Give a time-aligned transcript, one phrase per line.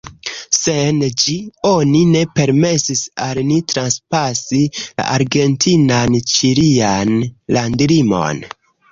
[0.57, 1.33] Sen ĝi
[1.71, 7.13] oni ne permesis al ni transpasi la argentinan-ĉilian
[7.59, 8.41] landlimon.